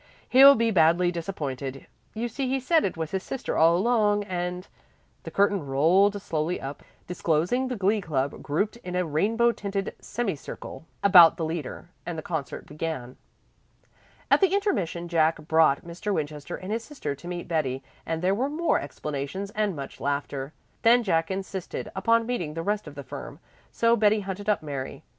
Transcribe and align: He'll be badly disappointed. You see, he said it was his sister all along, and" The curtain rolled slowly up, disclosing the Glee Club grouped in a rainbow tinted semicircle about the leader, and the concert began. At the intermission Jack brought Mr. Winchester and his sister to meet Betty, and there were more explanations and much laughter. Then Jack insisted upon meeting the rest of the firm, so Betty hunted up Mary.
He'll 0.29 0.55
be 0.55 0.71
badly 0.71 1.11
disappointed. 1.11 1.85
You 2.15 2.27
see, 2.27 2.49
he 2.49 2.59
said 2.59 2.83
it 2.85 2.97
was 2.97 3.11
his 3.11 3.21
sister 3.21 3.55
all 3.55 3.77
along, 3.77 4.23
and" 4.23 4.67
The 5.25 5.29
curtain 5.29 5.63
rolled 5.63 6.19
slowly 6.19 6.59
up, 6.59 6.81
disclosing 7.05 7.67
the 7.67 7.75
Glee 7.75 8.01
Club 8.01 8.41
grouped 8.41 8.77
in 8.77 8.95
a 8.95 9.05
rainbow 9.05 9.51
tinted 9.51 9.93
semicircle 9.99 10.87
about 11.03 11.37
the 11.37 11.45
leader, 11.45 11.87
and 12.03 12.17
the 12.17 12.23
concert 12.23 12.65
began. 12.65 13.15
At 14.31 14.41
the 14.41 14.55
intermission 14.55 15.07
Jack 15.07 15.35
brought 15.47 15.85
Mr. 15.85 16.11
Winchester 16.11 16.55
and 16.55 16.71
his 16.71 16.83
sister 16.83 17.13
to 17.13 17.27
meet 17.27 17.47
Betty, 17.47 17.83
and 18.03 18.23
there 18.23 18.33
were 18.33 18.49
more 18.49 18.79
explanations 18.79 19.51
and 19.51 19.75
much 19.75 20.01
laughter. 20.01 20.51
Then 20.81 21.03
Jack 21.03 21.29
insisted 21.29 21.91
upon 21.95 22.25
meeting 22.25 22.55
the 22.55 22.63
rest 22.63 22.87
of 22.87 22.95
the 22.95 23.03
firm, 23.03 23.37
so 23.71 23.95
Betty 23.95 24.21
hunted 24.21 24.49
up 24.49 24.63
Mary. 24.63 25.03